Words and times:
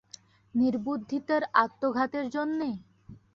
নির্বুদ্ধিতার 0.53 1.43
আত্মঘাতের 1.55 2.25
জন্যে? 2.29 2.69